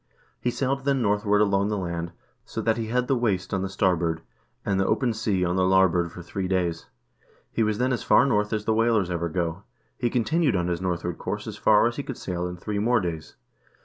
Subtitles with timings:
[0.39, 2.11] He sailed then northward along the land,
[2.43, 4.23] so that he had the waste on the star board,
[4.65, 6.87] and the open sea on the larboard for three days.
[7.51, 9.61] He was then as far north as the whalers ever go.
[9.99, 12.79] He continued on his north ward course as far as he could sail in three
[12.79, 13.35] more days.